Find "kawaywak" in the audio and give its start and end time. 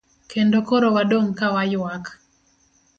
1.39-2.05